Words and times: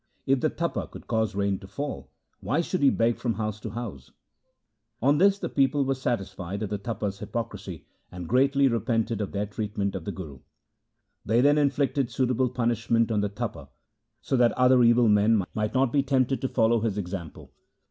If 0.25 0.39
the 0.39 0.49
Tapa 0.49 0.87
could 0.87 1.05
cause 1.05 1.35
rain 1.35 1.59
to 1.59 1.67
fall, 1.67 2.09
why 2.39 2.61
should 2.61 2.81
he 2.81 2.89
beg 2.89 3.17
from 3.17 3.35
house 3.35 3.59
to 3.59 3.69
house? 3.69 4.09
On 4.99 5.19
this 5.19 5.37
the 5.37 5.47
people 5.47 5.85
were 5.85 5.93
satisfied 5.93 6.63
of 6.63 6.71
the 6.71 6.79
Tapa's 6.79 7.19
hypocrisy, 7.19 7.85
and 8.11 8.27
greatly 8.27 8.67
repented 8.67 9.21
of 9.21 9.31
their 9.31 9.45
treatment 9.45 9.93
of 9.93 10.05
the 10.05 10.11
Guru. 10.11 10.39
They 11.23 11.39
then 11.39 11.59
inflicted 11.59 12.09
suitable 12.09 12.49
punishment 12.49 13.11
on 13.11 13.21
the 13.21 13.29
Tapa, 13.29 13.69
so 14.21 14.35
that 14.37 14.53
other 14.53 14.81
evil 14.83 15.07
men 15.07 15.43
might 15.53 15.75
not 15.75 15.93
be 15.93 16.01
tempted 16.01 16.41
to 16.41 16.49
follow 16.49 16.79
his 16.79 16.97
example. 16.97 17.53